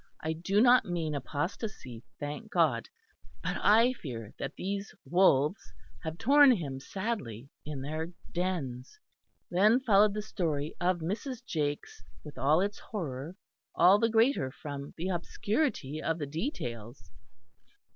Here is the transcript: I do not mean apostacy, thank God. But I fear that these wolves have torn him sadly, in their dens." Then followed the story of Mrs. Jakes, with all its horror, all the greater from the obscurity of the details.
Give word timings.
I 0.23 0.33
do 0.33 0.59
not 0.61 0.83
mean 0.83 1.13
apostacy, 1.13 2.01
thank 2.19 2.49
God. 2.51 2.89
But 3.43 3.57
I 3.61 3.93
fear 3.93 4.33
that 4.39 4.55
these 4.55 4.95
wolves 5.05 5.61
have 6.01 6.17
torn 6.17 6.49
him 6.53 6.79
sadly, 6.79 7.51
in 7.67 7.81
their 7.83 8.07
dens." 8.31 8.99
Then 9.51 9.79
followed 9.79 10.15
the 10.15 10.23
story 10.23 10.73
of 10.81 11.01
Mrs. 11.01 11.45
Jakes, 11.45 12.03
with 12.23 12.39
all 12.39 12.61
its 12.61 12.79
horror, 12.79 13.35
all 13.75 13.99
the 13.99 14.09
greater 14.09 14.49
from 14.49 14.95
the 14.97 15.09
obscurity 15.09 16.01
of 16.01 16.17
the 16.17 16.25
details. 16.25 17.11